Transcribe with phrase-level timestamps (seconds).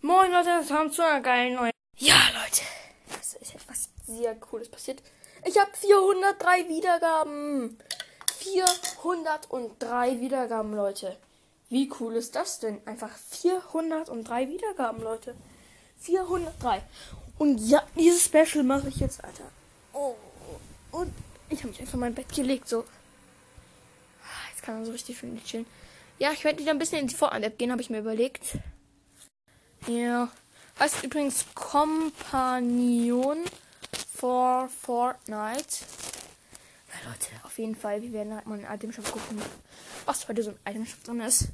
[0.00, 1.72] Moin Leute, willkommen zu einer geilen neuen.
[1.96, 2.62] Ja, Leute,
[3.20, 5.02] es ist etwas sehr Cooles passiert.
[5.44, 7.76] Ich habe 403 Wiedergaben.
[8.38, 11.16] 403 Wiedergaben, Leute.
[11.68, 12.80] Wie cool ist das denn?
[12.86, 15.34] Einfach 403 Wiedergaben, Leute.
[15.98, 16.80] 403.
[17.36, 19.50] Und ja, dieses Special mache ich jetzt, Alter.
[19.92, 20.14] Oh,
[20.92, 21.12] und
[21.48, 22.84] ich habe mich einfach in mein Bett gelegt, so.
[24.50, 25.66] Jetzt kann er so richtig schön chillen.
[26.20, 28.58] Ja, ich werde wieder ein bisschen in die Fortnite-App gehen, habe ich mir überlegt.
[29.88, 30.28] Ja.
[30.78, 33.38] Heißt übrigens Kompanion
[34.14, 35.84] for Fortnite.
[36.88, 38.02] Ja, Leute, auf jeden Fall.
[38.02, 39.40] Wir werden halt mal in den Itemshop gucken,
[40.04, 41.48] was heute so ein Itemshop drin ist.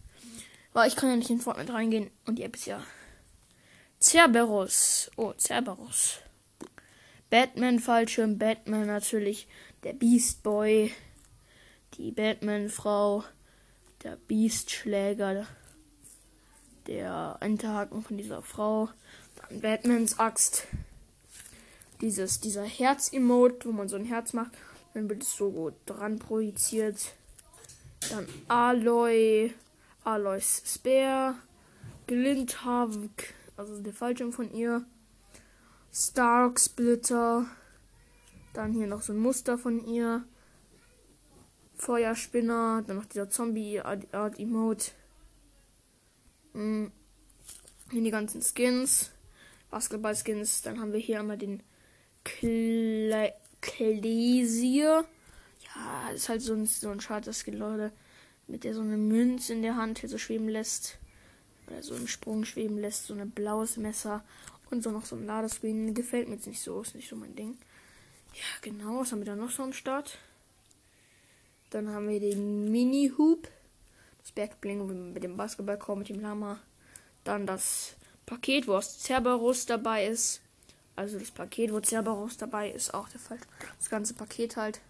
[0.73, 2.83] Weil ich kann ja nicht in Fortnite reingehen und die App ist ja
[4.01, 5.12] Cerberus.
[5.16, 6.19] Oh, Cerberus.
[7.30, 9.46] Batman Fallschirm, Batman natürlich,
[9.85, 10.93] der Beast Boy,
[11.95, 13.23] die Batman Frau,
[14.02, 15.46] der Beastschläger,
[16.87, 18.88] der Enterhaken von dieser Frau,
[19.37, 20.66] dann Batmans Axt,
[22.01, 24.52] dieses, dieser Herz-Emote, wo man so ein Herz macht,
[24.95, 27.15] dann wird es so dran projiziert.
[28.10, 29.52] Dann Aloy,
[30.05, 31.37] Aloys Spear,
[32.07, 34.85] Glinthavk, also der Fallschirm von ihr,
[35.93, 37.46] Stark Splitter,
[38.52, 40.24] dann hier noch so ein Muster von ihr,
[41.77, 44.93] Feuerspinner, dann noch dieser Zombie-Art-Emote.
[46.55, 46.93] Mhm.
[47.91, 49.10] Hier die ganzen Skins.
[49.71, 50.63] Basketball-Skins.
[50.63, 51.63] Dann haben wir hier einmal den
[52.24, 55.05] Kle Klesier.
[55.74, 57.93] Ja, ist halt so ein, so ein Charter-Skin, Leute.
[58.46, 60.99] Mit der so eine Münze in der Hand hier so schweben lässt.
[61.66, 63.07] Oder so einen Sprung schweben lässt.
[63.07, 64.25] So ein blaues Messer.
[64.71, 65.94] Und so noch so ein Ladescreen.
[65.94, 66.81] Gefällt mir jetzt nicht so.
[66.83, 67.59] Ist nicht so mein Ding.
[68.34, 69.00] Ja, genau.
[69.00, 70.19] Was haben wir da noch so am Start?
[71.71, 73.49] Dann haben wir den Mini-Hoop.
[74.25, 76.59] Das Backbling mit dem Basketballkorb, mit dem Lama.
[77.22, 77.94] Dann das
[78.27, 80.41] Paket, wo aus Cerberus dabei ist.
[80.97, 83.39] Also das Paket, wo Cerberus dabei ist, auch der Fall.
[83.78, 84.81] Das ganze Paket halt.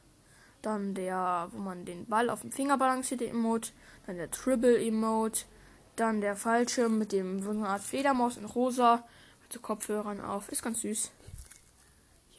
[0.62, 3.72] Dann der, wo man den Ball auf dem Finger balanciert, der Emote.
[4.06, 5.44] Dann der Tribble Emote.
[5.96, 9.04] Dann der Fallschirm mit dem so eine Art Fledermaus in rosa.
[9.42, 10.48] Mit so Kopfhörern auf.
[10.48, 11.10] Ist ganz süß.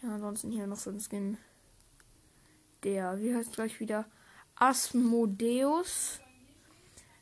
[0.01, 1.37] Ja, ansonsten hier noch so ein Skin.
[2.83, 4.05] Der, wie heißt gleich wieder?
[4.55, 6.19] Asmodeus.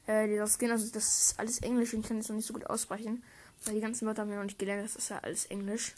[0.06, 2.54] Äh, dieser Skin, also das ist alles Englisch und ich kann es noch nicht so
[2.54, 3.24] gut aussprechen.
[3.66, 5.94] Weil die ganzen Wörter haben wir noch nicht gelernt, das ist ja alles Englisch.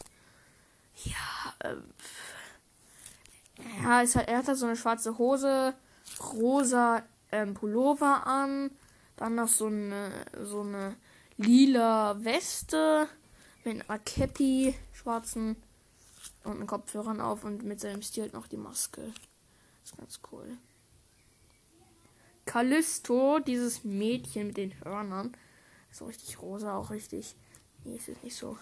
[1.04, 1.76] Ja, äh,
[3.84, 5.74] ja, ist halt, er hat halt so eine schwarze Hose,
[6.34, 8.72] rosa ähm, Pullover an,
[9.18, 10.12] dann noch so eine,
[10.44, 10.96] so eine
[11.38, 13.08] lila Weste
[13.64, 15.56] mit einer Cappy, schwarzen
[16.44, 19.02] und einen Kopfhörern auf und mit seinem Stil halt noch die Maske.
[19.82, 20.58] Das ist ganz cool.
[22.46, 25.36] Callisto, dieses Mädchen mit den Hörnern.
[26.00, 27.36] Auch richtig rosa, auch richtig.
[27.84, 28.58] Nee, es ist nicht so.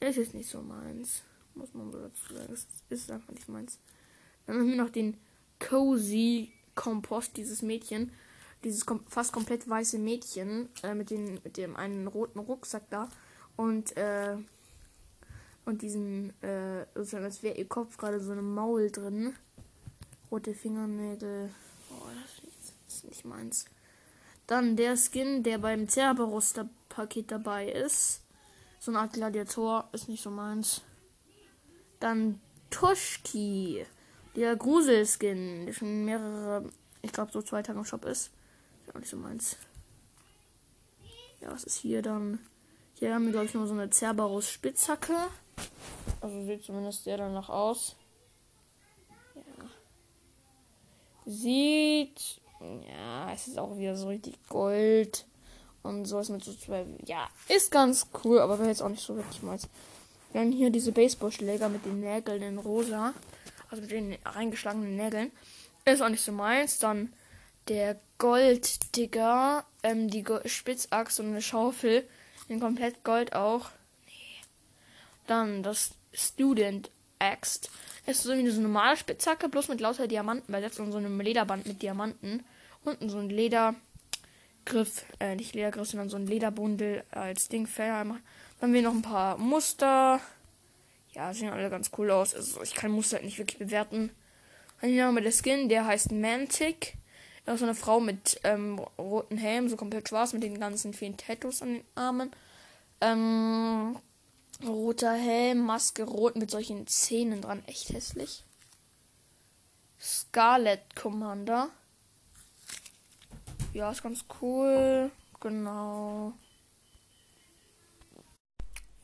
[0.00, 1.22] Es ist nicht so meins.
[1.54, 2.52] Muss man so dazu sagen.
[2.52, 3.78] Es ist einfach nicht meins.
[4.46, 5.16] Dann haben wir noch den
[5.60, 8.10] Cozy Kompost, dieses Mädchen.
[8.64, 13.08] Dieses kom fast komplett weiße Mädchen äh, mit, den, mit dem einen roten Rucksack da.
[13.56, 14.36] Und, äh,
[15.64, 19.34] und diesen, äh, sozusagen, als wäre ihr Kopf gerade so eine Maul drin.
[20.30, 21.50] Rote Fingernägel.
[22.94, 23.64] Ist nicht meins.
[24.46, 28.22] Dann der Skin, der beim Cerberus-Paket dabei ist.
[28.78, 30.82] So eine Art Gladiator, ist nicht so meins.
[31.98, 32.40] Dann
[32.70, 33.86] Toshki.
[34.36, 36.70] Der Grusel-Skin, der schon mehrere,
[37.02, 38.30] ich glaube so zwei Tage im Shop ist.
[38.86, 39.56] Ist auch nicht so meins.
[41.40, 42.38] Ja, was ist hier dann?
[42.94, 45.16] Hier haben wir, glaube ich, nur so eine Cerberus-Spitzhacke.
[46.20, 47.96] Also sieht zumindest der danach aus.
[49.34, 49.42] Ja.
[51.26, 52.40] Sieht.
[52.60, 55.26] Ja, es ist auch wieder so richtig Gold.
[55.82, 56.86] Und sowas mit so zwei.
[57.04, 59.68] Ja, ist ganz cool, aber wäre jetzt auch nicht so wirklich meins.
[60.32, 63.12] Haben hier diese Baseballschläger mit den Nägeln in rosa.
[63.70, 65.30] Also mit den reingeschlagenen Nägeln.
[65.84, 66.78] Ist auch nicht so meins.
[66.78, 67.12] Dann
[67.68, 69.64] der Golddigger.
[69.82, 72.08] Ähm, die Go Spitzachse und eine Schaufel.
[72.48, 73.70] In komplett Gold auch.
[74.06, 74.42] Nee.
[75.26, 77.70] Dann das Student Axt.
[78.06, 81.66] Es ist so eine normale Spitzhacke, bloß mit lauter Diamanten besetzt und so einem Lederband
[81.66, 82.44] mit Diamanten.
[82.84, 83.74] Unten so ein Leder.
[84.66, 87.88] Griff, äh, nicht Ledergriff, sondern so ein Lederbundel als Dingfell.
[87.88, 88.20] Dann
[88.60, 90.20] haben wir noch ein paar Muster.
[91.12, 92.34] Ja, sehen alle ganz cool aus.
[92.34, 94.10] Also ich kann Muster halt nicht wirklich bewerten.
[94.80, 96.94] Dann haben wir der Skin, der heißt Mantic.
[97.44, 100.94] Da ist so eine Frau mit ähm, roten Helm, so komplett schwarz, mit den ganzen
[100.94, 102.30] vielen Tattoos an den Armen.
[103.00, 103.96] Ähm,
[104.62, 107.62] roter Helm, Maske rot mit solchen Zähnen dran.
[107.66, 108.44] Echt hässlich.
[110.00, 111.70] Scarlet Commander.
[113.72, 115.10] Ja, ist ganz cool.
[115.40, 116.32] Genau.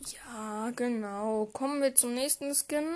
[0.07, 1.47] Ja, genau.
[1.47, 2.87] Kommen wir zum nächsten Skin.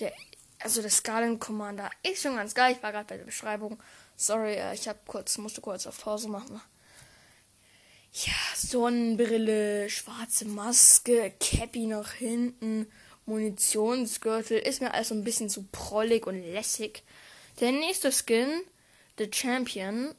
[0.00, 0.12] Der,
[0.60, 2.72] also der Scarlet Commander ist schon ganz geil.
[2.72, 3.82] Ich war gerade bei der Beschreibung.
[4.16, 6.60] Sorry, äh, ich hab kurz, musste kurz auf Pause machen.
[8.24, 12.90] Ja, Sonnenbrille, schwarze Maske, Cappy nach hinten,
[13.26, 14.58] Munitionsgürtel.
[14.58, 17.02] Ist mir also ein bisschen zu prollig und lässig.
[17.60, 18.62] Der nächste Skin,
[19.18, 20.14] The Champion.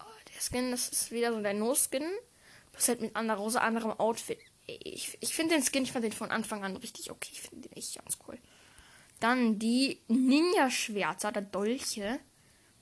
[0.00, 2.04] Oh, der Skin, das ist wieder so der No-Skin.
[2.74, 4.38] Das halt mit anderer, anderem Outfit.
[4.66, 7.30] Ich, ich finde den Skin, ich fand den von Anfang an richtig okay.
[7.32, 8.36] Ich finde den echt ganz cool.
[9.18, 12.20] Dann die Ninja-Schwerter, der Dolche,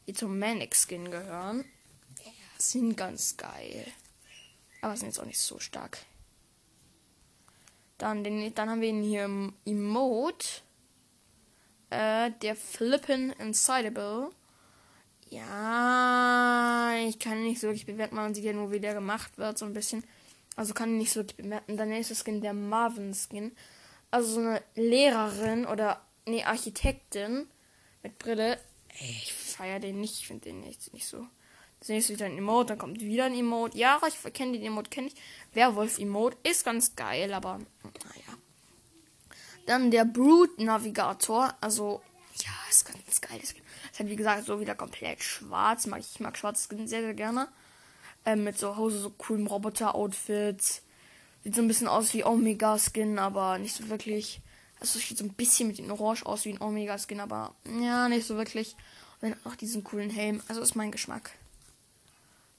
[0.08, 1.64] die zum Manic-Skin gehören.
[2.58, 3.86] Sind ganz geil.
[4.80, 5.98] Aber sind jetzt auch nicht so stark.
[7.98, 10.62] Dann, den, dann haben wir ihn hier im Emote.
[11.90, 14.30] Äh, der Flippen Insidable.
[15.30, 19.36] Ja, ich kann ihn nicht so wirklich bewerten, man sieht ja nur, wie der gemacht
[19.36, 20.04] wird, so ein bisschen.
[20.56, 21.76] Also kann ihn nicht so wirklich bewerten.
[21.76, 23.52] Dann nächste Skin, der Marvin-Skin.
[24.10, 27.46] Also so eine Lehrerin oder, nee, Architektin
[28.02, 28.58] mit Brille.
[29.00, 31.26] Ich feiere den nicht, ich finde den nicht, nicht so.
[31.80, 33.78] Das nächste wieder ein Emote, dann kommt wieder ein Emote.
[33.78, 35.14] Ja, ich kenne den Emote, kenne ich.
[35.54, 38.38] Werwolf-Emote ist ganz geil, aber naja.
[39.66, 41.54] Dann der Brute-Navigator.
[41.60, 42.02] Also,
[42.36, 43.38] ja, ist ganz geil.
[43.42, 43.54] Ist
[43.98, 45.86] halt wie gesagt so wieder komplett schwarz.
[45.86, 47.48] Mag ich, mag schwarze Skin sehr, sehr gerne.
[48.24, 50.82] Ähm, mit so Hause so coolen Roboter-Outfits.
[51.44, 54.40] Sieht so ein bisschen aus wie Omega-Skin, aber nicht so wirklich.
[54.80, 58.26] Also sieht so ein bisschen mit dem Orange aus wie ein Omega-Skin, aber ja, nicht
[58.26, 58.74] so wirklich.
[59.20, 60.42] Und dann auch diesen coolen Helm.
[60.48, 61.32] Also ist mein Geschmack.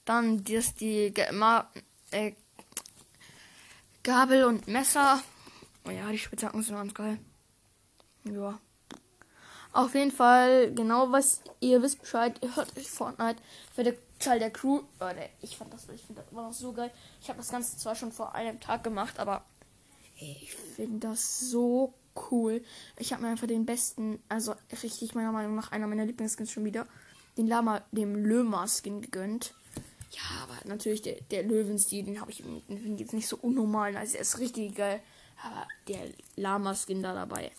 [0.09, 1.69] Dann das die immer
[2.09, 2.31] äh,
[4.01, 5.21] Gabel und Messer.
[5.85, 7.19] Oh ja, die Spitzhacken sind ganz geil.
[8.23, 8.59] Ja.
[9.71, 13.39] Auf jeden Fall, genau was ihr wisst Bescheid, ihr hört euch Fortnite
[13.75, 14.81] für der Teil der Crew.
[14.99, 15.11] Oh,
[15.43, 16.89] ich fand das, ich finde das war noch so geil.
[17.21, 19.45] Ich habe das Ganze zwar schon vor einem Tag gemacht, aber
[20.19, 21.93] ich finde das so
[22.31, 22.63] cool.
[22.97, 26.65] Ich habe mir einfach den besten, also richtig meiner Meinung nach einer meiner Lieblingsskins schon
[26.65, 26.87] wieder,
[27.37, 29.53] den Lama, dem Löma-Skin gegönnt.
[30.11, 32.43] Ja, aber natürlich der, der Löwenstil, den habe ich
[32.97, 33.95] jetzt nicht so unnormal.
[33.95, 35.01] Also er ist richtig geil.
[35.43, 37.51] Aber der Lama-Skin da dabei.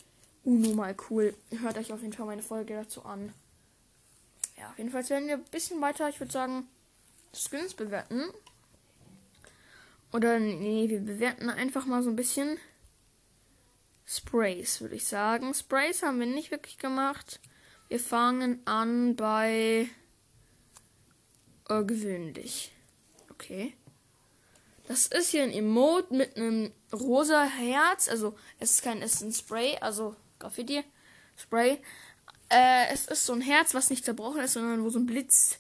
[0.45, 1.35] Unnormal cool.
[1.51, 3.33] Hört euch auf jeden Fall meine Folge dazu an.
[4.59, 6.69] Ja, auf jeden Fall werden wir ein bisschen weiter, ich würde sagen,
[7.33, 8.25] Skins bewerten.
[10.13, 12.59] Oder nee, wir bewerten einfach mal so ein bisschen
[14.07, 15.55] Sprays, würde ich sagen.
[15.55, 17.41] Sprays haben wir nicht wirklich gemacht.
[17.89, 19.89] Wir fangen an bei
[21.71, 22.73] äh, gewöhnlich.
[23.31, 23.75] Okay.
[24.87, 28.09] Das ist hier ein Emote mit einem rosa Herz.
[28.09, 30.83] Also es ist kein, es ist ein Spray, also Graffiti
[31.37, 31.79] Spray.
[32.49, 35.59] Äh, es ist so ein Herz, was nicht zerbrochen ist, sondern wo so ein Blitz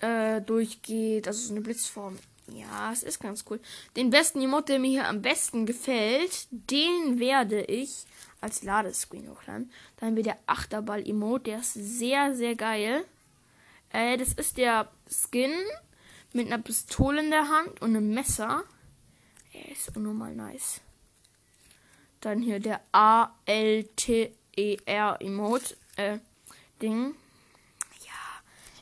[0.00, 1.28] äh, durchgeht.
[1.28, 2.18] Also so eine Blitzform.
[2.48, 3.60] Ja, es ist ganz cool.
[3.96, 8.04] Den besten Emote, der mir hier am besten gefällt, den werde ich
[8.40, 9.70] als Ladescreen hochladen.
[9.96, 13.04] Dann haben wir der Achterball-Emote, der ist sehr, sehr geil.
[13.90, 15.52] Äh, das ist der Skin
[16.32, 18.64] mit einer Pistole in der Hand und einem Messer.
[19.52, 20.80] Er ist unnormal nice.
[22.20, 24.36] Dann hier der A-L-T-E-R
[25.20, 25.76] Emote.
[25.96, 26.18] Äh,
[26.82, 27.14] Ding.
[28.04, 28.12] Ja,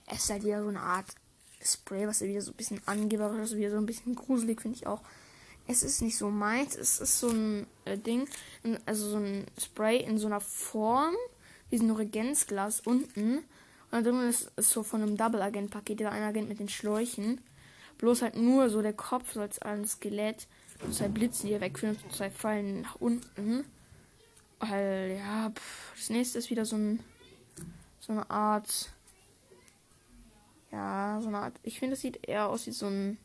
[0.06, 1.06] es ist halt wieder so eine Art
[1.64, 4.78] Spray, was er wieder so ein bisschen angeberisch ist, wieder so ein bisschen gruselig, finde
[4.78, 5.02] ich auch.
[5.68, 8.28] Es ist nicht so meins, es ist so ein äh, Ding,
[8.86, 11.14] also so ein Spray in so einer Form,
[11.70, 13.44] wie so ein Reagenzglas unten.
[13.92, 17.40] Und dann ist es so von einem Double-Agent-Paket, der ein Agent mit den Schläuchen.
[17.98, 20.48] Bloß halt nur so der Kopf, so als ein Skelett.
[20.82, 23.64] Und zwei Blitze, die er wegführen, zwei Fallen nach unten.
[24.58, 27.00] Weil, ja, pff, das nächste ist wieder so ein,
[28.00, 28.90] so eine Art,
[30.70, 33.18] ja, so eine Art, ich finde, das sieht eher aus wie so ein,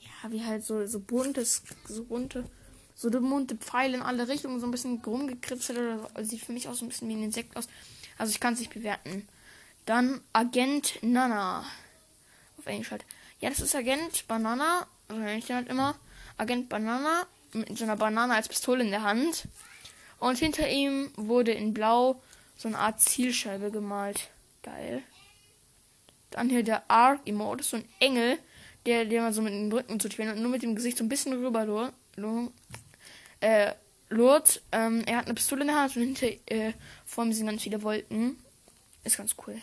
[0.00, 2.48] ja, wie halt so, so buntes, so bunte,
[2.94, 6.06] so bunte Pfeile in alle Richtungen, so ein bisschen rumgekritzelt oder so.
[6.14, 7.68] Also sieht für mich auch so ein bisschen wie ein Insekt aus.
[8.18, 9.28] Also ich kann es nicht bewerten.
[9.84, 11.64] Dann Agent Nana.
[12.58, 13.04] Auf Englisch halt.
[13.40, 14.86] Ja, das ist Agent Banana.
[15.08, 15.94] So nenne ich den halt immer.
[16.36, 19.48] Agent Banana mit so einer Banane als Pistole in der Hand.
[20.18, 22.20] Und hinter ihm wurde in Blau
[22.56, 24.30] so eine Art Zielscheibe gemalt.
[24.62, 25.02] Geil.
[26.30, 28.38] Dann hier der Arc Emote, so ein Engel,
[28.86, 31.08] der, der man so mit dem Rücken zu und nur mit dem Gesicht so ein
[31.08, 31.92] bisschen rüber
[33.40, 33.72] äh,
[34.08, 36.72] Lord, ähm, er hat eine Pistole in der Hand und hinter äh,
[37.04, 38.38] vor ihm sind ganz viele Wolken.
[39.04, 39.60] Ist ganz cool.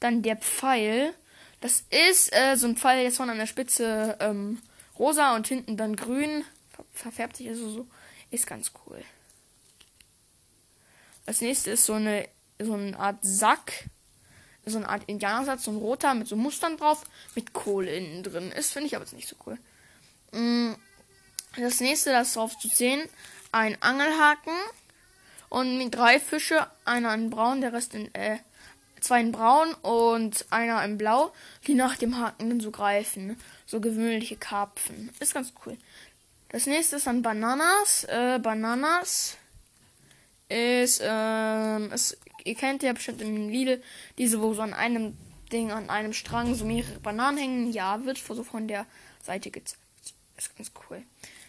[0.00, 1.14] Dann der Pfeil.
[1.60, 4.60] Das ist äh, so ein Pfeil jetzt von an der Spitze ähm,
[4.98, 6.44] rosa und hinten dann grün.
[6.70, 7.86] Ver verfärbt sich also so.
[8.30, 9.02] Ist ganz cool.
[11.26, 12.28] Als nächstes ist so eine
[12.60, 13.88] so eine Art Sack.
[14.66, 18.50] So eine Art Indianersatz, so ein roter mit so Mustern drauf, mit Kohle innen drin.
[18.50, 19.58] Ist, finde ich aber jetzt nicht so cool.
[20.32, 20.74] Mm,
[21.56, 23.02] Das nächste, das drauf zu sehen,
[23.54, 24.52] ein Angelhaken
[25.48, 28.38] und mit drei Fische, einer in braun, der Rest in, äh,
[29.00, 31.32] zwei in braun und einer in blau,
[31.68, 33.38] die nach dem Haken dann so greifen.
[33.64, 35.10] So gewöhnliche Karpfen.
[35.20, 35.78] Ist ganz cool.
[36.48, 38.04] Das nächste ist dann Bananas.
[38.04, 39.36] Äh, Bananas
[40.48, 43.80] ist, ähm, ist, ihr kennt ja bestimmt im Lidl
[44.18, 45.16] diese, wo so an einem
[45.52, 47.72] Ding, an einem Strang so mehrere Bananen hängen.
[47.72, 48.84] Ja, wird so von der
[49.22, 49.80] Seite gezeigt.
[50.36, 51.04] Ist ganz cool.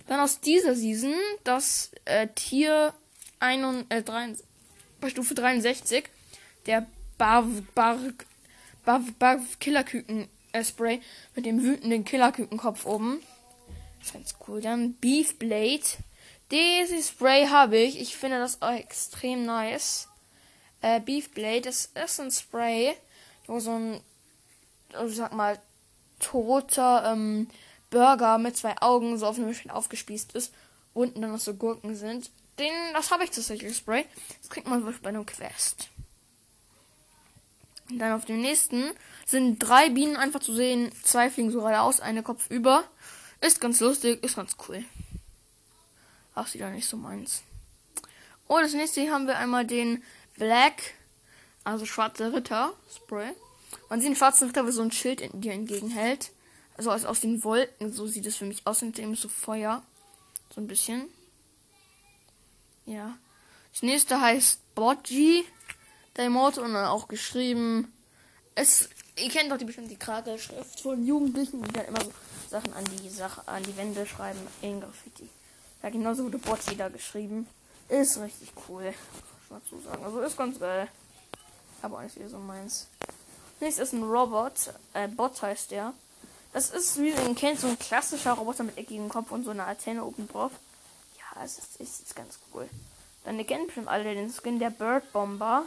[0.08, 2.94] Dann aus dieser Season das äh, Tier
[3.40, 4.36] 1, äh, 3,
[5.08, 6.06] Stufe 63,
[6.66, 8.00] der Barv, Barv,
[8.84, 11.02] Barv, Barv Killerküken äh, Spray
[11.36, 13.22] mit dem wütenden Killerkükenkopf oben.
[14.02, 14.62] ist ganz cool.
[14.62, 15.84] Dann Beef Blade.
[16.52, 18.00] Dieses Spray habe ich.
[18.00, 20.08] Ich finde das auch extrem nice.
[20.82, 22.96] Äh, Beef Blade, das ist ein Spray,
[23.48, 24.02] wo so ein,
[25.08, 25.60] ich sag mal,
[26.20, 27.48] toter ähm,
[27.90, 30.54] Burger mit zwei Augen so auf einem Mischung aufgespießt ist.
[30.94, 32.32] Unten dann noch so Gurken sind.
[32.60, 34.06] Den, das habe ich tatsächlich Spray.
[34.42, 35.90] Das kriegt man wirklich bei einem Quest.
[37.90, 38.92] Und dann auf dem nächsten
[39.26, 40.92] sind drei Bienen einfach zu sehen.
[41.04, 42.84] Zwei fliegen so geradeaus, eine Kopf über.
[43.42, 44.84] Ist ganz lustig, ist ganz cool.
[46.34, 47.44] Ach, sieht ja nicht so meins.
[48.48, 50.04] Und das nächste hier haben wir einmal den
[50.38, 50.96] Black,
[51.64, 53.32] also schwarze Ritter Spray.
[53.90, 56.32] Man sieht den schwarzen Ritter, wie so ein Schild dir entgegenhält.
[56.78, 59.82] Also aus, aus den Wolken, so sieht es für mich aus, mit dem so Feuer.
[60.54, 61.08] So ein bisschen.
[62.86, 63.18] Ja.
[63.72, 65.44] Das nächste heißt Bodgy
[66.16, 67.92] der Emote und dann auch geschrieben.
[68.56, 72.12] Es, ihr kennt doch die bestimmt die Krake Schrift von Jugendlichen, die dann immer so
[72.50, 75.30] Sachen an die Sache, an die Wände schreiben in Graffiti.
[75.84, 77.48] Ja, genauso wurde Botzi da geschrieben.
[77.90, 78.94] Ist richtig cool.
[79.50, 80.04] Muss ich mal sagen.
[80.04, 80.88] Also ist ganz geil.
[81.82, 82.88] Aber nicht wieder so meins.
[83.60, 84.54] Nächstes ist ein Robot.
[84.94, 85.94] Äh, Bot heißt der.
[86.56, 89.52] Das ist, wie ihr ihn kennt, so ein klassischer Roboter mit eckigem Kopf und so
[89.52, 90.54] eine Antenne oben drauf.
[91.18, 92.70] Ja, es ist, ist, ist ganz cool.
[93.26, 95.64] Dann ihr kennt bestimmt alle den Skin der Bird Bomber.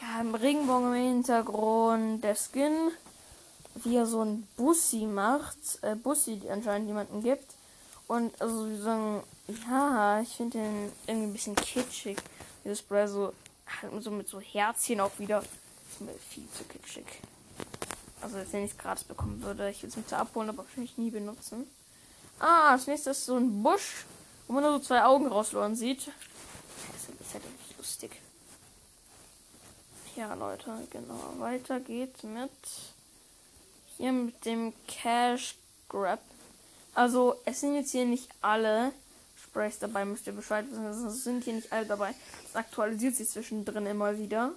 [0.00, 2.90] Ja, im Regenbogen im Hintergrund der Skin,
[3.74, 5.58] wie er so ein Bussi macht.
[5.82, 7.52] Äh, Bussi, die anscheinend jemanden gibt.
[8.08, 9.22] Und also wie sagen,
[9.68, 12.16] ja, ich finde den irgendwie ein bisschen kitschig.
[12.64, 13.34] Dieses Spray so,
[13.66, 15.40] halt so mit so Herzchen auch wieder.
[15.90, 17.04] Ist mir viel zu kitschig.
[18.24, 20.64] Also jetzt, wenn ich es gratis bekommen würde, ich würde es mir zu abholen, aber
[20.64, 21.66] wahrscheinlich nie benutzen.
[22.40, 24.06] Ah, das nächste ist so ein Busch,
[24.48, 26.06] wo man nur so zwei Augen rausloren sieht.
[26.06, 28.16] Das ist halt nicht lustig.
[30.16, 31.34] Ja, Leute, genau.
[31.38, 32.50] Weiter geht's mit
[33.98, 35.56] hier mit dem Cash
[35.90, 36.20] Grab.
[36.94, 38.92] Also, es sind jetzt hier nicht alle
[39.36, 40.86] Sprays dabei, müsst ihr Bescheid wissen.
[40.86, 42.14] Es sind hier nicht alle dabei.
[42.48, 44.52] Es aktualisiert sich zwischendrin immer wieder.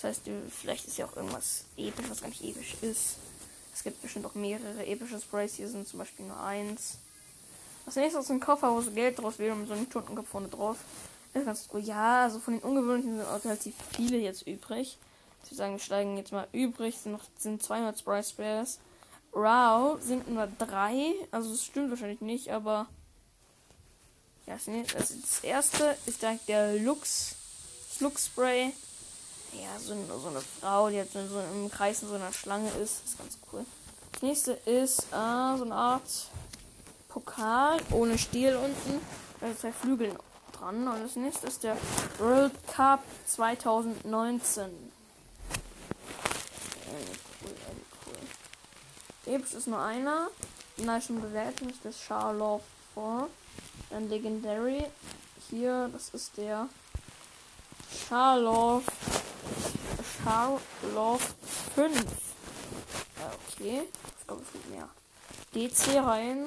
[0.00, 3.16] Das heißt, vielleicht ist ja auch irgendwas episch, was gar nicht episch ist.
[3.74, 5.56] Es gibt bestimmt auch mehrere epische Sprays.
[5.56, 6.98] Hier sind zum Beispiel nur eins.
[7.84, 10.46] Das nächste ist ein Koffer, wo so Geld draus wäre und so einen Totenkopf vorne
[10.46, 10.76] drauf.
[11.34, 11.80] Ist ganz cool.
[11.80, 14.98] Ja, also von den ungewöhnlichen sind auch relativ viele jetzt übrig.
[15.42, 16.96] Ich würde sagen, wir steigen jetzt mal übrig.
[16.96, 18.78] Sind noch sind 200 Sprite Sprays.
[19.32, 21.12] Wow, sind nur drei.
[21.32, 22.86] Also das stimmt wahrscheinlich nicht, aber
[24.46, 24.70] ja, also
[25.20, 27.34] das erste ist direkt der Lux
[27.98, 28.72] Lux Spray.
[29.52, 33.04] Ja, so, so eine Frau, die halt so im Kreis in so einer Schlange ist.
[33.04, 33.64] ist ganz cool.
[34.12, 36.02] Das nächste ist äh, so eine Art
[37.08, 39.00] Pokal ohne Stiel unten.
[39.40, 40.16] Da zwei Flügeln
[40.58, 40.86] dran.
[40.88, 41.76] Und das nächste ist der
[42.18, 44.64] World Cup 2019.
[47.42, 47.54] cool,
[49.26, 49.34] cool.
[49.34, 50.28] Episch ist nur einer.
[50.78, 52.64] Na, schon bewertet ist das Charlotte
[52.94, 53.28] 4.
[53.90, 54.84] Dann Legendary.
[55.50, 56.68] Hier, das ist der
[58.08, 58.84] Charlotte.
[60.28, 61.24] Charlotte
[61.74, 62.04] 5.
[63.54, 63.82] Okay.
[64.20, 64.88] Ich glaube, es gibt mehr.
[65.54, 66.46] DC rein.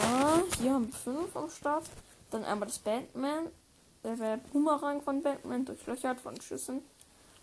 [0.00, 1.84] Ja, hier haben wir 5 am Start.
[2.30, 3.48] Dann einmal das Batman.
[4.04, 6.80] Der wäre Boomerang von Batman, durchlöchert von Schüssen.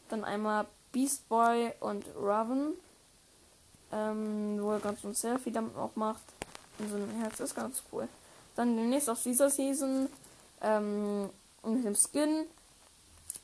[0.08, 2.76] Dann einmal Beast Boy und Raven.
[3.92, 6.24] Ähm, wo er ganz so ein Selfie damit auch macht.
[6.80, 8.08] Und so ein Herz ist ganz cool.
[8.56, 10.08] Dann demnächst aus dieser Season.
[10.62, 11.30] Ähm,
[11.66, 12.46] mit dem Skin.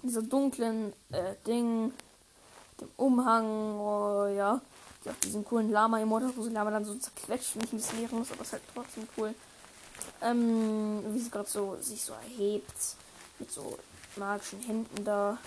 [0.04, 1.94] Dieser dunklen äh, Ding.
[2.80, 3.80] Dem Umhang.
[3.80, 4.62] Oh, ja.
[5.04, 8.00] Die auch diesen coolen Lama-Emote, wo sie Lama dann so zerquetscht und nicht ein bisschen
[8.00, 9.34] leeren muss, aber ist halt trotzdem cool.
[10.22, 12.96] Ähm, wie sie gerade so sich so erhebt.
[13.40, 13.78] Mit so
[14.16, 15.38] magischen Händen da.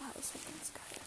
[0.00, 1.00] Ja, ist halt ganz geil.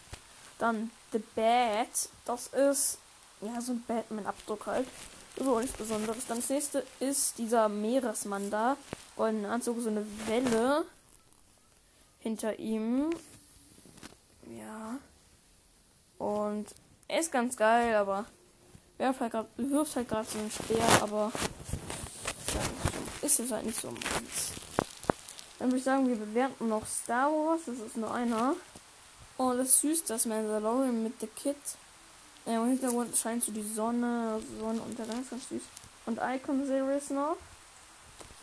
[0.58, 2.08] Dann The Bat.
[2.24, 2.98] Das ist
[3.40, 4.88] ja so ein Batman-Abdruck halt.
[5.38, 6.26] So nichts Besonderes.
[6.26, 8.76] Dann das nächste ist dieser Meeresmann da.
[9.16, 10.84] Goldenen Anzug, so eine Welle
[12.26, 13.10] hinter ihm.
[14.50, 14.98] Ja.
[16.18, 16.66] Und
[17.06, 18.26] er ist ganz geil, aber
[18.98, 21.30] wirft halt gerade wirft halt gerade so einen Speer, aber
[23.22, 24.50] ist es halt nicht so meins.
[25.58, 27.60] Dann würde ich sagen, wir bewerten noch Star Wars.
[27.66, 28.56] Das ist nur einer.
[29.36, 31.56] Und es ist süß, dass Mandalorian mit The Kid.
[32.44, 35.62] Ja, Im Hintergrund scheint so die Sonne, Sonnenuntergang ganz süß.
[36.06, 37.36] Und Icon Series noch.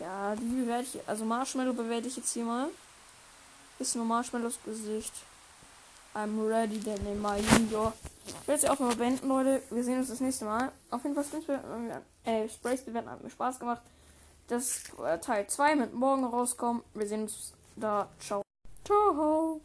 [0.00, 1.08] Ja, die bewerte ich.
[1.08, 2.68] Also Marshmallow bewerte ich jetzt hier mal.
[3.78, 5.12] Ist nur Marshmallows Gesicht.
[6.14, 7.92] I'm ready, in my Junior.
[8.26, 9.62] Ich werde jetzt auch mal beenden, Leute.
[9.70, 10.70] Wir sehen uns das nächste Mal.
[10.90, 11.60] Auf jeden Fall Sprays
[12.24, 13.82] äh, Sprays bewerten hat mir Spaß gemacht.
[14.46, 16.82] Das äh, Teil 2 mit morgen rauskommen.
[16.94, 18.08] Wir sehen uns da.
[18.20, 18.42] Ciao.
[18.84, 19.60] Ciao.